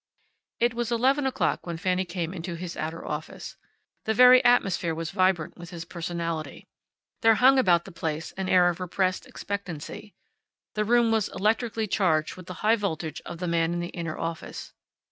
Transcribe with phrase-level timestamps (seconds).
[0.59, 3.55] It was eleven o'clock when Fanny came into his outer office.
[4.05, 6.65] The very atmosphere was vibrant with his personality.
[7.21, 10.15] There hung about the place an air of repressed expectancy.
[10.73, 14.17] The room was electrically charged with the high voltage of the man in the inner
[14.17, 14.73] office.